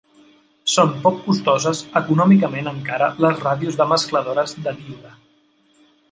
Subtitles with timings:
[0.75, 5.13] Són poc costoses econòmicament encara les ràdios de mescladores de díode.